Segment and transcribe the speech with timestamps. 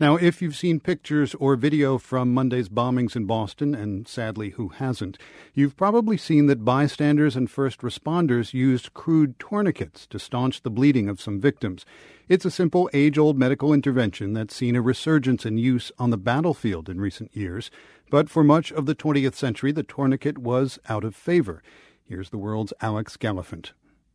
[0.00, 4.70] Now, if you've seen pictures or video from Monday's bombings in Boston, and sadly, who
[4.70, 5.18] hasn't,
[5.54, 11.08] you've probably seen that bystanders and first responders used crude tourniquets to staunch the bleeding
[11.08, 11.86] of some victims.
[12.28, 16.18] It's a simple, age old medical intervention that's seen a resurgence in use on the
[16.18, 17.70] battlefield in recent years,
[18.10, 21.62] but for much of the 20th century, the tourniquet was out of favor.
[22.04, 23.70] Here's the world's Alex Gallafent.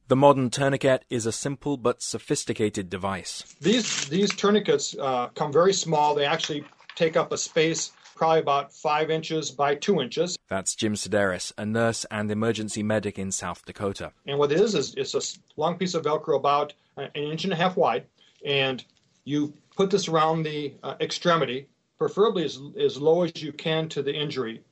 [0.10, 3.44] The modern tourniquet is a simple but sophisticated device.
[3.62, 6.16] These these tourniquets uh, come very small.
[6.16, 6.64] They actually
[6.96, 10.36] take up a space probably about five inches by two inches.
[10.48, 14.12] That's Jim Sedaris, a nurse and emergency medic in South Dakota.
[14.26, 15.22] And what it is is it's a
[15.58, 18.08] long piece of Velcro about an inch and a half wide,
[18.44, 18.84] and
[19.26, 21.68] you put this around the uh, extremity,
[22.00, 24.64] preferably as, as low as you can to the injury,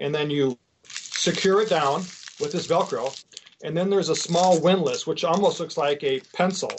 [0.00, 0.58] and then you
[0.88, 2.00] secure it down
[2.40, 3.16] with this Velcro
[3.62, 6.70] and then there's a small windlass, which almost looks like a pencil.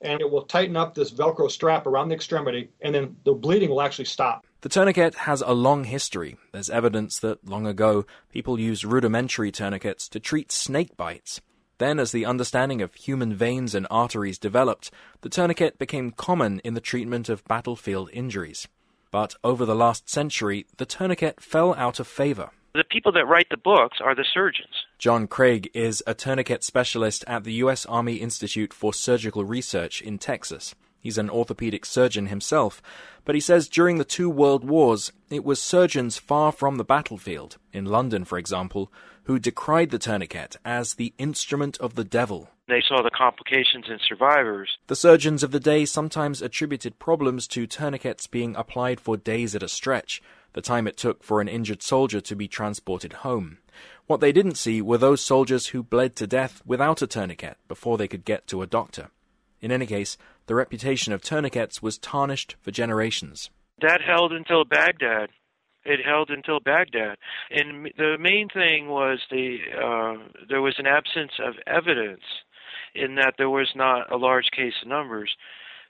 [0.00, 3.70] And it will tighten up this Velcro strap around the extremity, and then the bleeding
[3.70, 4.44] will actually stop.
[4.62, 6.36] The tourniquet has a long history.
[6.52, 11.40] There's evidence that long ago, people used rudimentary tourniquets to treat snake bites.
[11.78, 14.90] Then, as the understanding of human veins and arteries developed,
[15.22, 18.68] the tourniquet became common in the treatment of battlefield injuries.
[19.10, 22.50] But over the last century, the tourniquet fell out of favor.
[22.74, 24.86] The people that write the books are the surgeons.
[25.02, 27.84] John Kragh is a tourniquet specialist at the U.S.
[27.86, 30.76] Army Institute for Surgical Research in Texas.
[31.00, 32.80] He's an orthopedic surgeon himself,
[33.24, 37.56] but he says during the two world wars, it was surgeons far from the battlefield,
[37.72, 38.92] in London, for example,
[39.24, 42.50] who decried the tourniquet as the instrument of the devil.
[42.68, 44.78] They saw the complications in survivors.
[44.86, 49.64] The surgeons of the day sometimes attributed problems to tourniquets being applied for days at
[49.64, 50.22] a stretch,
[50.52, 53.58] the time it took for an injured soldier to be transported home.
[54.06, 57.96] What they didn't see were those soldiers who bled to death without a tourniquet before
[57.96, 59.10] they could get to a doctor.
[59.60, 63.50] In any case, the reputation of tourniquets was tarnished for generations.
[63.80, 65.30] That held until Baghdad.
[65.84, 67.16] It held until Baghdad,
[67.50, 72.22] and the main thing was the uh, there was an absence of evidence
[72.94, 75.36] in that there was not a large case of numbers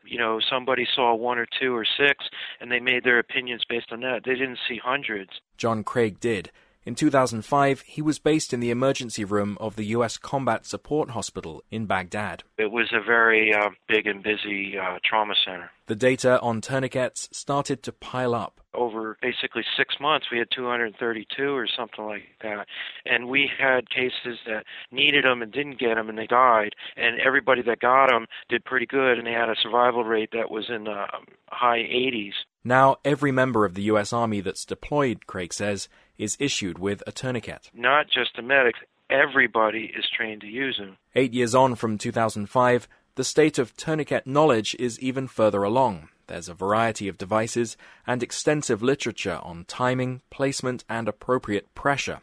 [0.05, 2.25] you know somebody saw one or two or six
[2.61, 6.51] and they made their opinions based on that they didn't see hundreds john kragh did
[6.85, 10.17] in 2005, he was based in the emergency room of the U.S.
[10.17, 12.43] Combat Support Hospital in Baghdad.
[12.59, 15.71] It was a very uh, big and busy uh, trauma center.
[15.87, 18.61] The data on tourniquets started to pile up.
[18.73, 22.67] Over basically six months, we had 232 or something like that.
[23.05, 26.75] And we had cases that needed them and didn't get them and they died.
[26.97, 30.51] And everybody that got them did pretty good and they had a survival rate that
[30.51, 32.33] was in the um, high 80s.
[32.65, 34.13] Now, every member of the U.S.
[34.13, 37.71] Army that's deployed, Kragh says, is issued with a tourniquet.
[37.75, 38.79] Not just the medics,
[39.11, 40.97] everybody is trained to use them.
[41.15, 46.09] Eight years on from 2005, the state of tourniquet knowledge is even further along.
[46.29, 52.21] There's a variety of devices and extensive literature on timing, placement, and appropriate pressure.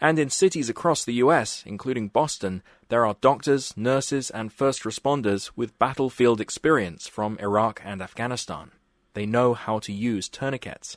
[0.00, 5.50] And in cities across the US, including Boston, there are doctors, nurses, and first responders
[5.54, 8.72] with battlefield experience from Iraq and Afghanistan.
[9.14, 10.96] They know how to use tourniquets.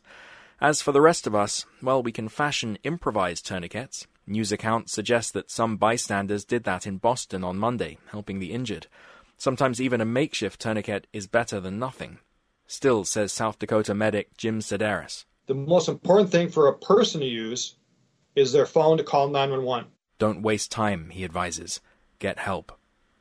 [0.60, 4.08] As for the rest of us, well, we can fashion improvised tourniquets.
[4.26, 8.88] News accounts suggest that some bystanders did that in Boston on Monday, helping the injured.
[9.38, 12.18] Sometimes even a makeshift tourniquet is better than nothing.
[12.66, 15.26] Still, says South Dakota medic Jim Sedaris.
[15.46, 17.76] The most important thing for a person to use
[18.36, 19.90] is their phone to call 911.
[20.20, 21.80] Don't waste time, he advises.
[22.20, 22.72] Get help.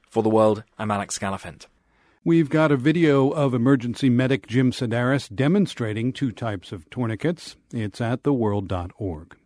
[0.08, 1.66] For the world, I'm Alex Gallafent.
[2.26, 7.54] We've got a video of emergency medic Jim Sedaris demonstrating two types of tourniquets.
[7.72, 9.37] It's at theworld.org.